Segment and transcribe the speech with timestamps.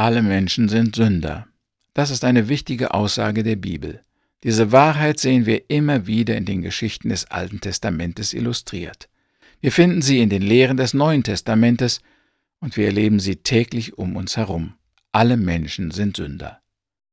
[0.00, 1.46] Alle Menschen sind Sünder.
[1.92, 4.00] Das ist eine wichtige Aussage der Bibel.
[4.44, 9.10] Diese Wahrheit sehen wir immer wieder in den Geschichten des Alten Testamentes illustriert.
[9.60, 12.00] Wir finden sie in den Lehren des Neuen Testamentes
[12.60, 14.72] und wir erleben sie täglich um uns herum.
[15.12, 16.62] Alle Menschen sind Sünder.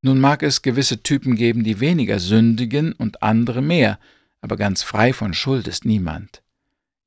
[0.01, 3.99] Nun mag es gewisse Typen geben, die weniger sündigen und andere mehr,
[4.39, 6.41] aber ganz frei von Schuld ist niemand.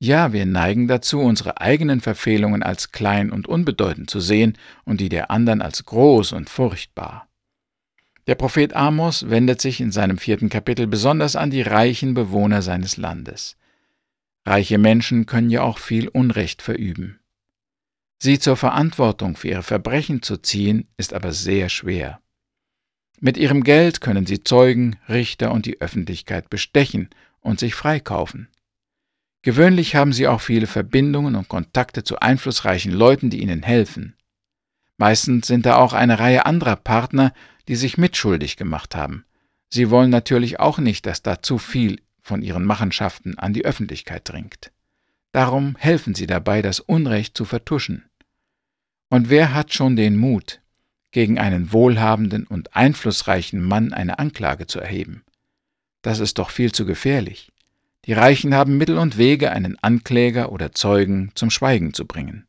[0.02, 5.10] Ja, wir neigen dazu, unsere eigenen Verfehlungen als klein und unbedeutend zu sehen und die
[5.10, 7.28] der anderen als groß und furchtbar.
[8.26, 12.96] Der Prophet Amos wendet sich in seinem vierten Kapitel besonders an die reichen Bewohner seines
[12.96, 13.58] Landes.
[14.46, 17.20] Reiche Menschen können ja auch viel Unrecht verüben.
[18.18, 22.20] Sie zur Verantwortung für ihre Verbrechen zu ziehen, ist aber sehr schwer.
[23.18, 27.10] Mit ihrem Geld können sie Zeugen, Richter und die Öffentlichkeit bestechen
[27.40, 28.48] und sich freikaufen.
[29.42, 34.16] Gewöhnlich haben sie auch viele Verbindungen und Kontakte zu einflussreichen Leuten, die ihnen helfen.
[34.98, 37.32] Meistens sind da auch eine Reihe anderer Partner,
[37.66, 39.24] die sich mitschuldig gemacht haben.
[39.70, 44.28] Sie wollen natürlich auch nicht, dass da zu viel von ihren Machenschaften an die Öffentlichkeit
[44.28, 44.72] dringt.
[45.32, 48.04] Darum helfen sie dabei, das Unrecht zu vertuschen.
[49.08, 50.60] Und wer hat schon den Mut,
[51.12, 55.24] gegen einen wohlhabenden und einflussreichen Mann eine Anklage zu erheben?
[56.02, 57.50] Das ist doch viel zu gefährlich.
[58.06, 62.46] Die Reichen haben Mittel und Wege, einen Ankläger oder Zeugen zum Schweigen zu bringen.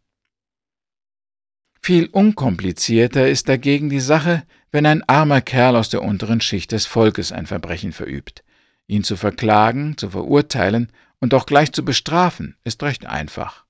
[1.81, 6.85] Viel unkomplizierter ist dagegen die Sache, wenn ein armer Kerl aus der unteren Schicht des
[6.85, 8.43] Volkes ein Verbrechen verübt.
[8.88, 13.65] Ihn zu verklagen, zu verurteilen und auch gleich zu bestrafen, ist recht einfach,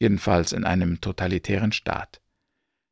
[0.00, 2.20] jedenfalls in einem totalitären Staat.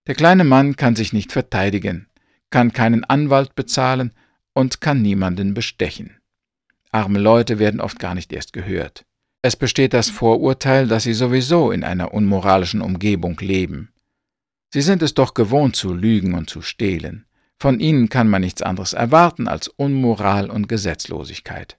[0.06, 2.08] Der kleine Mann kann sich nicht verteidigen,
[2.50, 4.12] kann keinen Anwalt bezahlen
[4.54, 6.19] und kann niemanden bestechen.
[6.92, 9.04] Arme Leute werden oft gar nicht erst gehört.
[9.42, 13.92] Es besteht das Vorurteil, dass sie sowieso in einer unmoralischen Umgebung leben.
[14.72, 17.26] Sie sind es doch gewohnt zu lügen und zu stehlen.
[17.58, 21.78] Von ihnen kann man nichts anderes erwarten als Unmoral und Gesetzlosigkeit.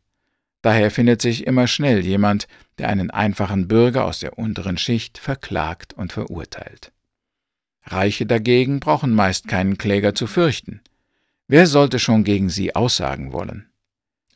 [0.61, 2.47] Daher findet sich immer schnell jemand,
[2.77, 6.91] der einen einfachen Bürger aus der unteren Schicht verklagt und verurteilt.
[7.83, 10.81] Reiche dagegen brauchen meist keinen Kläger zu fürchten.
[11.47, 13.70] Wer sollte schon gegen sie aussagen wollen?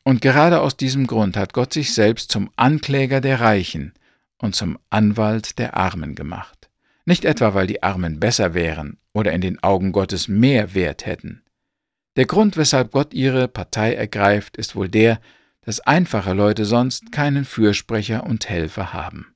[0.08, 3.94] Und gerade aus diesem Grund hat Gott sich selbst zum Ankläger der Reichen
[4.38, 6.70] und zum Anwalt der Armen gemacht.
[7.06, 11.42] Nicht etwa, weil die Armen besser wären oder in den Augen Gottes mehr Wert hätten.
[12.18, 15.20] Der Grund, weshalb Gott ihre Partei ergreift, ist wohl der,
[15.62, 19.34] dass einfache Leute sonst keinen Fürsprecher und Helfer haben.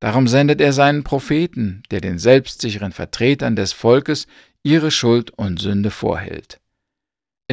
[0.00, 4.26] Darum sendet er seinen Propheten, der den selbstsicheren Vertretern des Volkes
[4.64, 6.60] ihre Schuld und Sünde vorhält.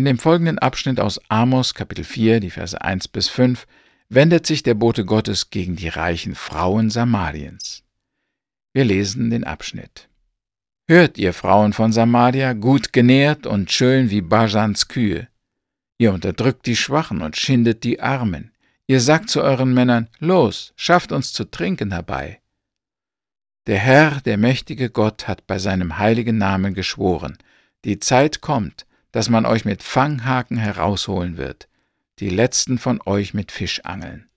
[0.01, 3.67] In dem folgenden Abschnitt aus Amos Kapitel 4, die Verse 1 bis 5,
[4.09, 7.83] wendet sich der Bote Gottes gegen die reichen Frauen Samariens.
[8.73, 10.09] Wir lesen den Abschnitt.
[10.87, 15.27] Hört, ihr Frauen von Samaria, gut genährt und schön wie Bajans Kühe.
[15.99, 18.53] Ihr unterdrückt die Schwachen und schindet die Armen.
[18.87, 22.41] Ihr sagt zu euren Männern, los, schafft uns zu trinken herbei.
[23.67, 27.37] Der Herr, der mächtige Gott, hat bei seinem heiligen Namen geschworen,
[27.85, 31.67] die Zeit kommt, dass man euch mit Fanghaken herausholen wird,
[32.19, 34.29] die letzten von euch mit Fischangeln.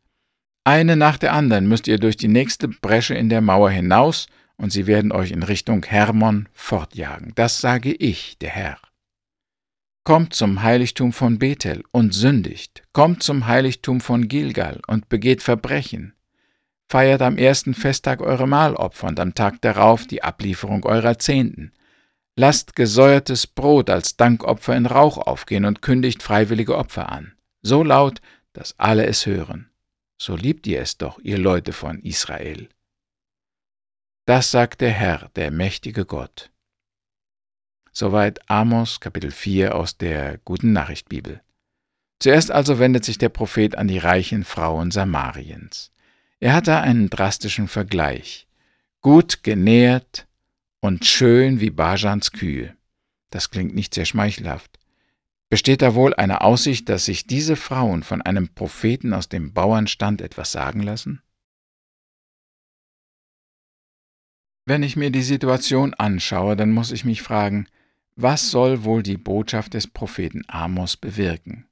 [0.65, 4.27] Eine nach der anderen müsst ihr durch die nächste Bresche in der Mauer hinaus,
[4.57, 7.33] und sie werden euch in Richtung Hermon fortjagen.
[7.35, 8.79] Das sage ich, der Herr.
[10.05, 16.15] Kommt zum Heiligtum von Bethel und sündigt, kommt zum Heiligtum von Gilgal und begeht Verbrechen.
[16.89, 21.73] Feiert am ersten Festtag eure Mahlopfer und am Tag darauf die Ablieferung eurer Zehnten.
[22.37, 28.21] Lasst gesäuertes Brot als Dankopfer in Rauch aufgehen und kündigt freiwillige Opfer an, so laut,
[28.53, 29.71] dass alle es hören.
[30.19, 32.69] So liebt ihr es doch, ihr Leute von Israel.
[34.27, 36.51] Das sagt der Herr, der mächtige Gott.
[37.93, 41.41] Soweit Amos Kapitel 4 aus der Guten Nachricht Bibel.
[42.19, 45.93] Zuerst also wendet sich der Prophet an die reichen Frauen Samariens.
[46.41, 48.49] Er hat da einen drastischen Vergleich.
[49.01, 50.27] Gut genährt,
[50.85, 52.77] und schön wie Bajans Kühe.
[53.31, 54.79] Das klingt nicht sehr schmeichelhaft.
[55.49, 60.21] Besteht da wohl eine Aussicht, dass sich diese Frauen von einem Propheten aus dem Bauernstand
[60.21, 61.23] etwas sagen lassen?
[64.67, 67.67] Wenn ich mir die Situation anschaue, dann muss ich mich fragen,
[68.15, 71.67] was soll wohl die Botschaft des Propheten Amos bewirken?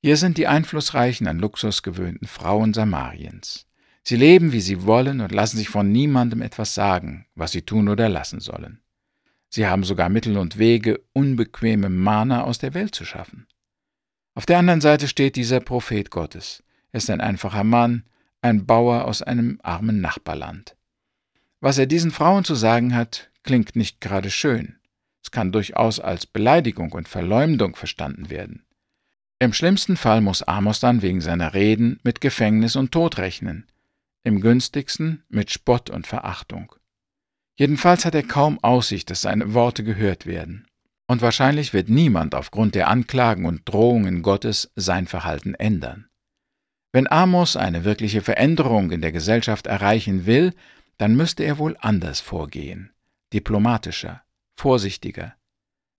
[0.00, 3.66] Hier sind die einflussreichen, an Luxus gewöhnten Frauen Samariens.
[4.08, 7.88] Sie leben, wie sie wollen und lassen sich von niemandem etwas sagen, was sie tun
[7.88, 8.80] oder lassen sollen.
[9.48, 13.48] Sie haben sogar Mittel und Wege, unbequeme Mana aus der Welt zu schaffen.
[14.36, 16.62] Auf der anderen Seite steht dieser Prophet Gottes.
[16.92, 18.04] Er ist ein einfacher Mann,
[18.42, 20.76] ein Bauer aus einem armen Nachbarland.
[21.60, 24.76] Was er diesen Frauen zu sagen hat, klingt nicht gerade schön.
[25.20, 28.66] Es kann durchaus als Beleidigung und Verleumdung verstanden werden.
[29.40, 33.66] Im schlimmsten Fall muss Amos dann wegen seiner Reden mit Gefängnis und Tod rechnen,
[34.26, 36.74] im günstigsten mit Spott und Verachtung.
[37.58, 40.66] Jedenfalls hat er kaum Aussicht, dass seine Worte gehört werden.
[41.06, 46.08] Und wahrscheinlich wird niemand aufgrund der Anklagen und Drohungen Gottes sein Verhalten ändern.
[46.92, 50.52] Wenn Amos eine wirkliche Veränderung in der Gesellschaft erreichen will,
[50.98, 52.90] dann müsste er wohl anders vorgehen,
[53.32, 54.22] diplomatischer,
[54.56, 55.34] vorsichtiger,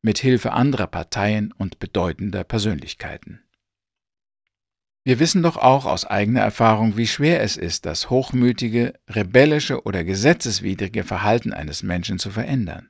[0.01, 3.46] mit Hilfe anderer Parteien und bedeutender Persönlichkeiten.
[5.07, 10.03] Wir wissen doch auch aus eigener Erfahrung, wie schwer es ist, das hochmütige, rebellische oder
[10.03, 12.89] gesetzeswidrige Verhalten eines Menschen zu verändern.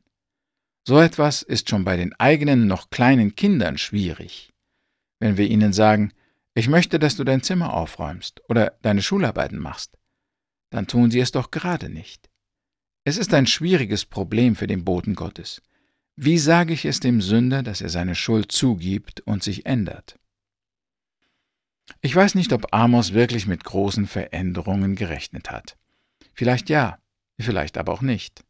[0.88, 4.52] So etwas ist schon bei den eigenen noch kleinen Kindern schwierig.
[5.20, 6.12] Wenn wir ihnen sagen,
[6.56, 9.96] ich möchte, dass du dein Zimmer aufräumst oder deine Schularbeiten machst,
[10.72, 12.32] dann tun sie es doch gerade nicht.
[13.04, 15.62] Es ist ein schwieriges Problem für den Boten Gottes.
[16.16, 20.18] Wie sage ich es dem Sünder, dass er seine Schuld zugibt und sich ändert?
[22.02, 25.78] Ich weiß nicht, ob Amos wirklich mit großen Veränderungen gerechnet hat.
[26.34, 27.00] Vielleicht ja,
[27.40, 28.44] vielleicht aber auch nicht.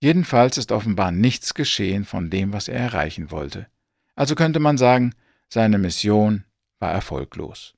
[0.00, 3.68] Jedenfalls ist offenbar nichts geschehen von dem, was er erreichen wollte.
[4.14, 5.14] Also könnte man sagen,
[5.48, 6.44] seine Mission
[6.80, 7.74] war erfolglos.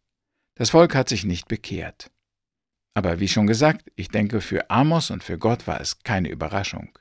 [0.55, 2.11] Das Volk hat sich nicht bekehrt.
[2.94, 6.96] Aber wie schon gesagt, ich denke, für Amos und für Gott war es keine Überraschung.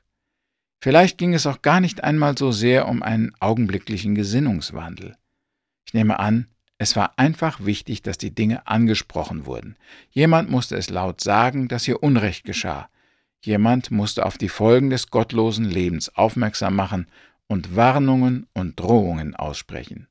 [0.82, 5.16] Vielleicht ging es auch gar nicht einmal so sehr um einen augenblicklichen Gesinnungswandel.
[5.86, 6.48] Ich nehme an,
[6.78, 9.76] es war einfach wichtig, dass die Dinge angesprochen wurden.
[10.10, 12.88] Jemand musste es laut sagen, dass hier Unrecht geschah.
[13.42, 17.06] Jemand musste auf die Folgen des gottlosen Lebens aufmerksam machen
[17.46, 20.08] und Warnungen und Drohungen aussprechen.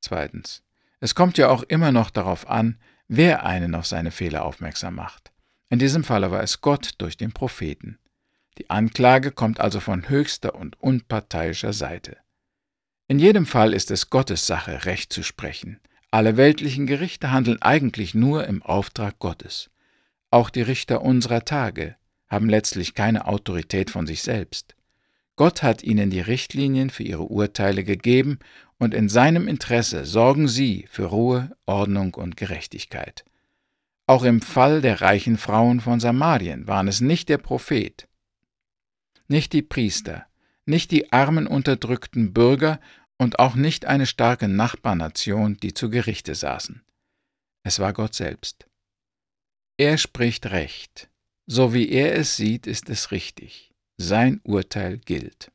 [0.00, 0.62] Zweitens.
[1.00, 5.32] Es kommt ja auch immer noch darauf an, wer einen auf seine Fehler aufmerksam macht.
[5.68, 7.98] In diesem Falle war es Gott durch den Propheten.
[8.58, 12.16] Die Anklage kommt also von höchster und unparteiischer Seite.
[13.06, 15.78] In jedem Fall ist es Gottes Sache, Recht zu sprechen.
[16.10, 19.70] Alle weltlichen Gerichte handeln eigentlich nur im Auftrag Gottes.
[20.30, 21.96] Auch die Richter unserer Tage
[22.28, 24.74] haben letztlich keine Autorität von sich selbst.
[25.36, 28.38] Gott hat ihnen die Richtlinien für ihre Urteile gegeben,
[28.78, 33.24] und in seinem Interesse sorgen sie für Ruhe, Ordnung und Gerechtigkeit.
[34.06, 38.08] Auch im Fall der reichen Frauen von Samarien waren es nicht der Prophet,
[39.28, 40.26] nicht die Priester,
[40.66, 42.80] nicht die armen unterdrückten Bürger
[43.18, 46.82] und auch nicht eine starke Nachbarnation, die zu Gerichte saßen.
[47.64, 48.66] Es war Gott selbst.
[49.76, 51.10] Er spricht Recht.
[51.46, 53.72] So wie er es sieht, ist es richtig.
[53.98, 55.50] Sein Urteil gilt.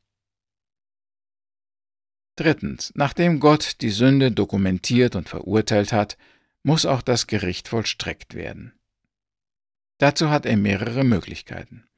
[2.36, 2.92] Drittens.
[2.96, 6.18] Nachdem Gott die Sünde dokumentiert und verurteilt hat,
[6.64, 8.74] muss auch das Gericht vollstreckt werden.
[9.98, 11.89] Dazu hat er mehrere Möglichkeiten.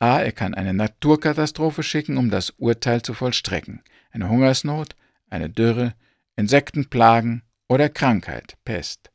[0.00, 0.20] A.
[0.22, 3.82] Er kann eine Naturkatastrophe schicken, um das Urteil zu vollstrecken.
[4.10, 4.96] Eine Hungersnot,
[5.28, 5.94] eine Dürre,
[6.36, 9.10] Insektenplagen oder Krankheit, Pest.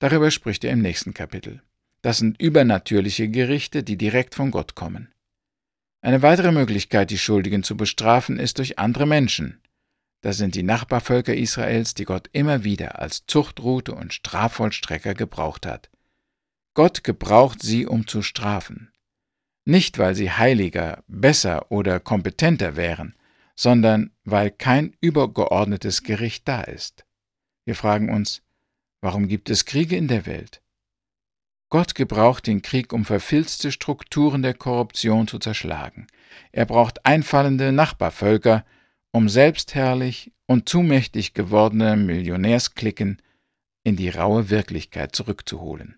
[0.00, 1.62] Darüber spricht er im nächsten Kapitel.
[2.02, 5.10] Das sind übernatürliche Gerichte, die direkt von Gott kommen.
[6.02, 9.62] Eine weitere Möglichkeit, die Schuldigen zu bestrafen, ist durch andere Menschen.
[10.20, 15.88] Das sind die Nachbarvölker Israels, die Gott immer wieder als Zuchtroute und Strafvollstrecker gebraucht hat.
[16.74, 18.90] Gott gebraucht sie, um zu strafen.
[19.64, 23.14] Nicht, weil sie heiliger, besser oder kompetenter wären,
[23.56, 27.06] sondern weil kein übergeordnetes Gericht da ist.
[27.64, 28.42] Wir fragen uns,
[29.00, 30.60] warum gibt es Kriege in der Welt?
[31.70, 36.06] Gott gebraucht den Krieg, um verfilzte Strukturen der Korruption zu zerschlagen.
[36.52, 38.64] Er braucht einfallende Nachbarvölker,
[39.12, 43.20] um selbstherrlich und zumächtig gewordene Millionärsklicken
[43.82, 45.96] in die raue Wirklichkeit zurückzuholen.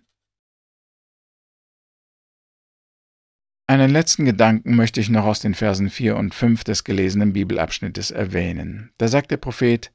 [3.69, 8.11] Einen letzten Gedanken möchte ich noch aus den Versen 4 und 5 des gelesenen Bibelabschnittes
[8.11, 8.91] erwähnen.
[8.97, 9.91] Da sagt der Prophet,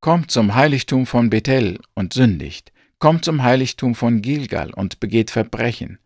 [0.00, 5.98] Kommt zum Heiligtum von Bethel und sündigt, kommt zum Heiligtum von Gilgal und begeht Verbrechen,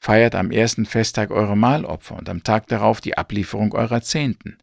[0.00, 4.58] feiert am ersten Festtag eure Mahlopfer und am Tag darauf die Ablieferung eurer Zehnten.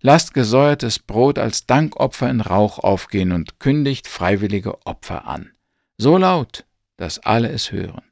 [0.00, 5.50] Lasst gesäuertes Brot als Dankopfer in Rauch aufgehen und kündigt freiwillige Opfer an.
[5.96, 6.64] So laut,
[6.96, 8.04] dass alle es hören.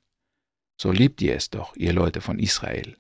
[0.77, 2.97] So liebt ihr es doch, ihr Leute von Israel.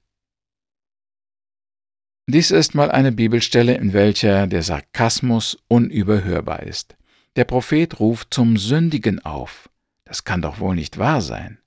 [2.29, 6.97] Dies ist mal eine Bibelstelle, in welcher der Sarkasmus unüberhörbar ist.
[7.37, 9.71] Der Prophet ruft zum Sündigen auf.
[10.05, 11.59] Das kann doch wohl nicht wahr sein.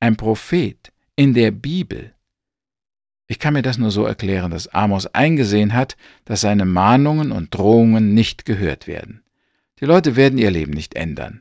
[0.00, 2.12] Ein Prophet in der Bibel.
[3.28, 5.96] Ich kann mir das nur so erklären, dass Amos eingesehen hat,
[6.26, 9.22] dass seine Mahnungen und Drohungen nicht gehört werden.
[9.80, 11.40] Die Leute werden ihr Leben nicht ändern.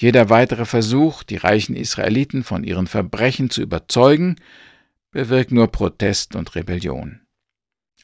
[0.00, 4.36] Jeder weitere Versuch, die reichen Israeliten von ihren Verbrechen zu überzeugen,
[5.10, 7.25] bewirkt nur Protest und Rebellion.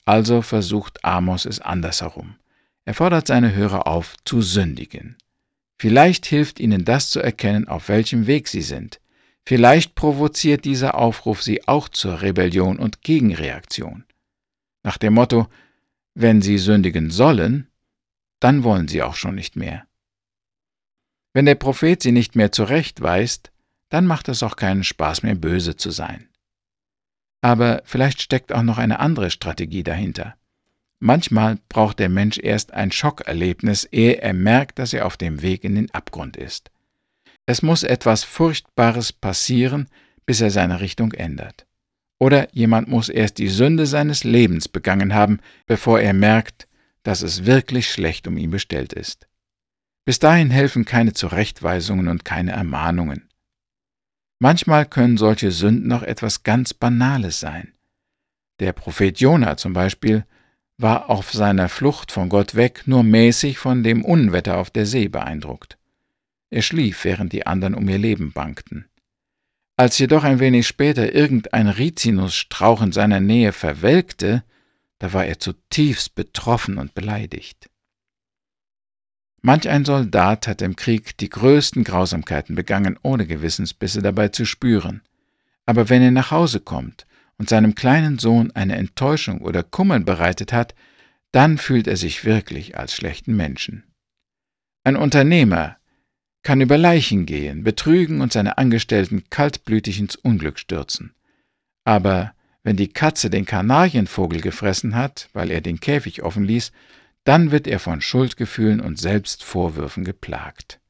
[0.05, 2.37] Also versucht Amos es andersherum.
[2.85, 5.17] Er fordert seine Hörer auf, zu sündigen.
[5.79, 9.01] Vielleicht hilft ihnen das zu erkennen, auf welchem Weg sie sind.
[9.45, 14.05] Vielleicht provoziert dieser Aufruf sie auch zur Rebellion und Gegenreaktion.
[14.83, 15.49] Nach dem Motto,
[16.15, 17.69] wenn sie sündigen sollen,
[18.41, 19.85] dann wollen sie auch schon nicht mehr.
[21.33, 23.53] Wenn der Prophet sie nicht mehr zurechtweist,
[23.89, 26.29] dann macht es auch keinen Spaß mehr, böse zu sein.
[27.43, 30.37] Aber vielleicht steckt auch noch eine andere Strategie dahinter.
[31.01, 35.65] Manchmal braucht der Mensch erst ein Schockerlebnis, ehe er merkt, dass er auf dem Weg
[35.65, 36.71] in den Abgrund ist.
[37.45, 39.89] Es muss etwas Furchtbares passieren,
[40.25, 41.67] bis er seine Richtung ändert.
[42.21, 46.69] Oder jemand muss erst die Sünde seines Lebens begangen haben, bevor er merkt,
[47.03, 49.27] dass es wirklich schlecht um ihn bestellt ist.
[50.05, 53.29] Bis dahin helfen keine Zurechtweisungen und keine Ermahnungen.
[54.43, 57.75] Manchmal können solche Sünden noch etwas ganz Banales sein.
[58.59, 60.27] Der Prophet Jona zum Beispiel
[60.79, 65.07] war auf seiner Flucht von Gott weg nur mäßig von dem Unwetter auf der See
[65.07, 65.79] beeindruckt.
[66.51, 68.87] Er schlief, während die anderen um ihr Leben bangten.
[69.77, 74.43] Als jedoch ein wenig später irgendein Rizinusstrauch in seiner Nähe verwelkte,
[74.99, 77.71] da war er zutiefst betroffen und beleidigt.
[79.43, 85.03] Manch ein Soldat hat im Krieg die größten Grausamkeiten begangen, ohne Gewissensbisse dabei zu spüren.
[85.67, 87.07] Aber wenn er nach Hause kommt
[87.39, 90.77] und seinem kleinen Sohn eine Enttäuschung oder Kummer bereitet hat,
[91.33, 93.83] dann fühlt er sich wirklich als schlechten Menschen.
[94.85, 95.77] Ein Unternehmer
[96.45, 101.15] kann über Leichen gehen, betrügen und seine Angestellten kaltblütig ins Unglück stürzen.
[101.85, 102.33] Aber
[102.63, 106.71] wenn die Katze den Kanarienvogel gefressen hat, weil er den Käfig offen ließ,
[107.25, 110.81] dann wird er von Schuldgefühlen und Selbstvorwürfen geplagt.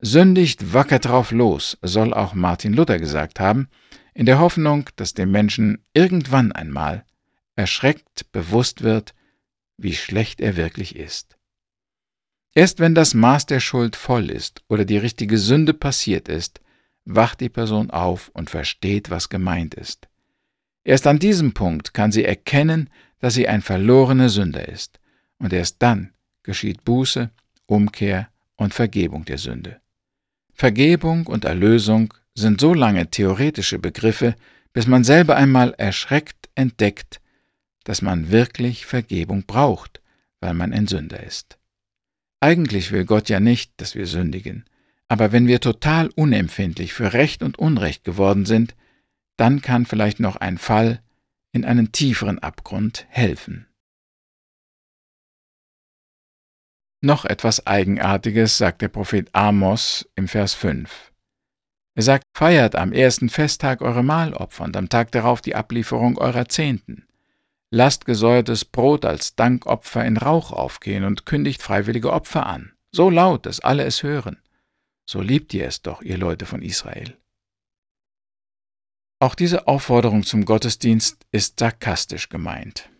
[0.00, 3.68] Sündigt wacker drauf los, soll auch Martin Luther gesagt haben,
[4.14, 7.04] in der Hoffnung, dass dem Menschen irgendwann einmal
[7.54, 9.14] erschreckt bewusst wird,
[9.76, 11.36] wie schlecht er wirklich ist.
[12.54, 16.60] Erst wenn das Maß der Schuld voll ist oder die richtige Sünde passiert ist,
[17.04, 20.08] wacht die Person auf und versteht, was gemeint ist.
[20.82, 24.98] Erst an diesem Punkt kann sie erkennen, dass sie ein verlorener Sünder ist,
[25.40, 26.12] und erst dann
[26.44, 27.30] geschieht Buße,
[27.66, 29.80] Umkehr und Vergebung der Sünde.
[30.52, 34.36] Vergebung und Erlösung sind so lange theoretische Begriffe,
[34.72, 37.20] bis man selber einmal erschreckt entdeckt,
[37.84, 40.00] dass man wirklich Vergebung braucht,
[40.40, 41.58] weil man ein Sünder ist.
[42.40, 44.64] Eigentlich will Gott ja nicht, dass wir sündigen,
[45.08, 48.76] aber wenn wir total unempfindlich für Recht und Unrecht geworden sind,
[49.36, 51.00] dann kann vielleicht noch ein Fall
[51.52, 53.66] in einen tieferen Abgrund helfen.
[57.02, 61.12] Noch etwas Eigenartiges sagt der Prophet Amos im Vers 5.
[61.94, 66.48] Er sagt, feiert am ersten Festtag eure Mahlopfer und am Tag darauf die Ablieferung eurer
[66.48, 67.06] Zehnten.
[67.70, 73.46] Lasst gesäuertes Brot als Dankopfer in Rauch aufgehen und kündigt freiwillige Opfer an, so laut,
[73.46, 74.42] dass alle es hören.
[75.08, 77.16] So liebt ihr es doch, ihr Leute von Israel.
[79.20, 82.90] Auch diese Aufforderung zum Gottesdienst ist sarkastisch gemeint.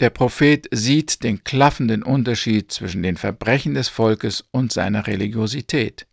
[0.00, 6.06] Der Prophet sieht den klaffenden Unterschied zwischen den Verbrechen des Volkes und seiner Religiosität.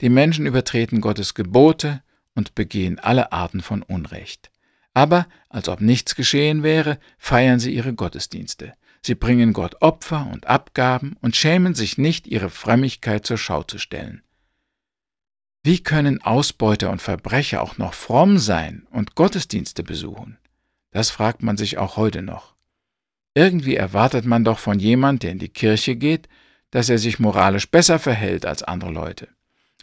[0.00, 2.02] Die Menschen übertreten Gottes Gebote
[2.34, 4.50] und begehen alle Arten von Unrecht.
[4.94, 8.74] Aber, als ob nichts geschehen wäre, feiern sie ihre Gottesdienste.
[9.02, 13.78] Sie bringen Gott Opfer und Abgaben und schämen sich nicht, ihre Frömmigkeit zur Schau zu
[13.78, 14.22] stellen.
[15.62, 20.38] Wie können Ausbeuter und Verbrecher auch noch fromm sein und Gottesdienste besuchen?
[20.90, 22.51] Das fragt man sich auch heute noch.
[23.34, 26.28] Irgendwie erwartet man doch von jemand, der in die Kirche geht,
[26.70, 29.28] dass er sich moralisch besser verhält als andere Leute.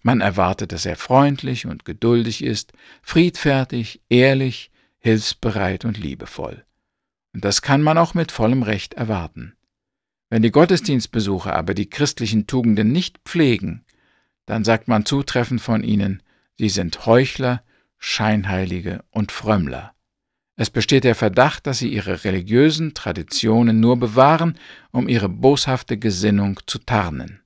[0.03, 6.65] Man erwartet, dass er freundlich und geduldig ist, friedfertig, ehrlich, hilfsbereit und liebevoll.
[7.33, 9.55] Und das kann man auch mit vollem Recht erwarten.
[10.29, 13.83] Wenn die Gottesdienstbesucher aber die christlichen Tugenden nicht pflegen,
[14.45, 16.23] dann sagt man zutreffend von ihnen,
[16.57, 17.63] sie sind Heuchler,
[17.97, 19.93] Scheinheilige und Frömmler.
[20.59, 24.59] Es besteht der Verdacht, dass sie ihre religiösen Traditionen nur bewahren,
[24.91, 27.39] um ihre boshafte Gesinnung zu tarnen.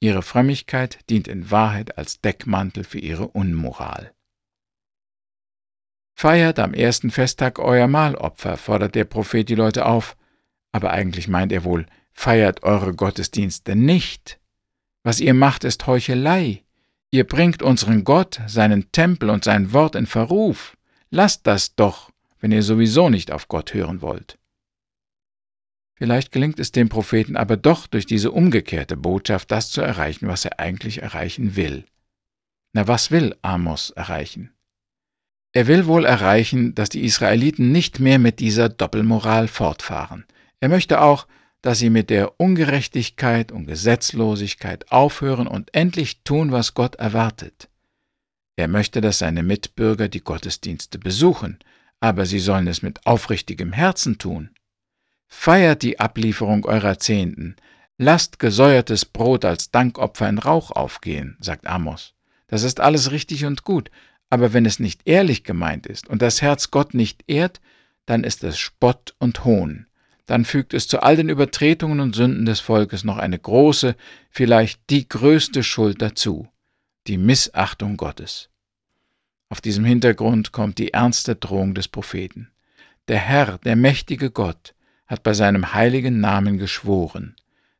[0.00, 4.12] Ihre Frömmigkeit dient in Wahrheit als Deckmantel für ihre Unmoral.
[6.16, 10.16] Feiert am ersten Festtag euer Mahlopfer, fordert der Prophet die Leute auf,
[10.72, 14.40] aber eigentlich meint er wohl, feiert eure Gottesdienste nicht.
[15.04, 16.64] Was ihr macht, ist Heuchelei.
[17.12, 20.76] Ihr bringt unseren Gott, seinen Tempel und sein Wort in Verruf.
[21.08, 22.11] Lasst das doch,
[22.42, 24.38] wenn ihr sowieso nicht auf Gott hören wollt.
[25.94, 30.44] Vielleicht gelingt es dem Propheten aber doch durch diese umgekehrte Botschaft das zu erreichen, was
[30.44, 31.86] er eigentlich erreichen will.
[32.74, 34.52] Na, was will Amos erreichen?
[35.52, 40.24] Er will wohl erreichen, dass die Israeliten nicht mehr mit dieser Doppelmoral fortfahren.
[40.60, 41.28] Er möchte auch,
[41.60, 47.68] dass sie mit der Ungerechtigkeit und Gesetzlosigkeit aufhören und endlich tun, was Gott erwartet.
[48.56, 51.58] Er möchte, dass seine Mitbürger die Gottesdienste besuchen,
[52.02, 54.50] aber sie sollen es mit aufrichtigem Herzen tun.
[55.28, 57.54] Feiert die Ablieferung eurer Zehnten,
[57.96, 62.14] lasst gesäuertes Brot als Dankopfer in Rauch aufgehen, sagt Amos.
[62.48, 63.88] Das ist alles richtig und gut,
[64.30, 67.60] aber wenn es nicht ehrlich gemeint ist und das Herz Gott nicht ehrt,
[68.04, 69.86] dann ist es Spott und Hohn.
[70.26, 73.94] Dann fügt es zu all den Übertretungen und Sünden des Volkes noch eine große,
[74.28, 76.48] vielleicht die größte Schuld dazu,
[77.06, 78.48] die Missachtung Gottes.
[79.52, 82.50] Auf diesem Hintergrund kommt die ernste Drohung des Propheten.
[83.08, 84.74] Der Herr, der mächtige Gott,
[85.06, 87.36] hat bei seinem heiligen Namen geschworen,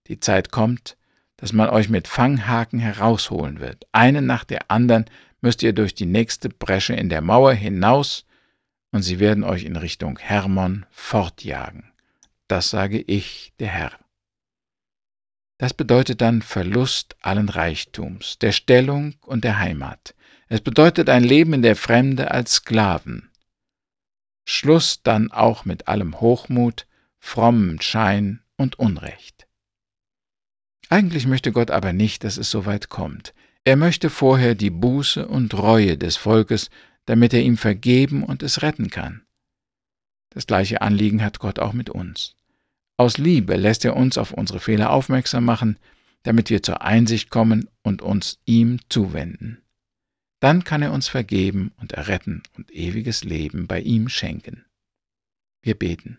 [0.07, 0.99] die Zeit kommt,
[1.39, 3.87] dass man euch mit Fanghaken herausholen wird.
[3.91, 5.07] Einen nach der anderen
[5.41, 8.27] müsst ihr durch die nächste Bresche in der Mauer hinaus,
[8.91, 11.91] und sie werden euch in Richtung Hermon fortjagen.
[12.49, 13.93] Das sage ich, der Herr.
[15.57, 20.15] Das bedeutet dann Verlust allen Reichtums, der Stellung und der Heimat.
[20.53, 23.31] Es bedeutet ein Leben in der Fremde als Sklaven.
[24.45, 26.87] Schluss dann auch mit allem Hochmut,
[27.19, 29.47] frommem Schein und Unrecht.
[30.91, 33.33] Eigentlich möchte Gott aber nicht, dass es so weit kommt.
[33.65, 36.69] Er möchte vorher die Buße und Reue des Volkes,
[37.07, 39.23] damit er ihm vergeben und es retten kann.
[40.29, 42.37] Das gleiche Anliegen hat Gott auch mit uns.
[42.99, 45.79] Aus Liebe lässt er uns auf unsere Fehler aufmerksam machen,
[46.25, 49.62] damit wir zur Einsicht kommen und uns ihm zuwenden.
[50.43, 54.65] Dann kann er uns vergeben und erretten und ewiges Leben bei ihm schenken.
[55.63, 56.19] Wir beten.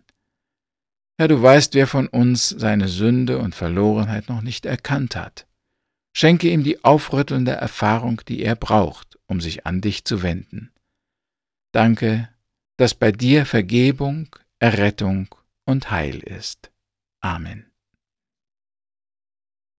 [1.18, 5.46] Herr, du weißt, wer von uns seine Sünde und Verlorenheit noch nicht erkannt hat.
[6.16, 10.72] Schenke ihm die aufrüttelnde Erfahrung, die er braucht, um sich an dich zu wenden.
[11.74, 12.30] Danke,
[12.78, 16.72] dass bei dir Vergebung, Errettung und Heil ist.
[17.20, 17.73] Amen.